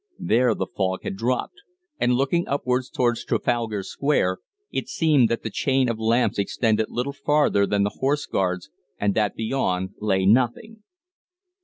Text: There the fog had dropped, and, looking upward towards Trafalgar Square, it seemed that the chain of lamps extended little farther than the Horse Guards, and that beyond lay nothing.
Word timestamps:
There 0.17 0.55
the 0.55 0.65
fog 0.65 1.03
had 1.03 1.15
dropped, 1.15 1.57
and, 1.99 2.13
looking 2.15 2.47
upward 2.47 2.85
towards 2.91 3.23
Trafalgar 3.23 3.83
Square, 3.83 4.39
it 4.71 4.89
seemed 4.89 5.29
that 5.29 5.43
the 5.43 5.51
chain 5.51 5.87
of 5.87 5.99
lamps 5.99 6.39
extended 6.39 6.87
little 6.89 7.13
farther 7.13 7.67
than 7.67 7.83
the 7.83 7.97
Horse 7.99 8.25
Guards, 8.25 8.71
and 8.99 9.13
that 9.13 9.35
beyond 9.35 9.91
lay 9.99 10.25
nothing. 10.25 10.81